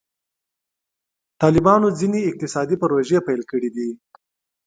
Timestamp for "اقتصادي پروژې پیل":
2.29-3.41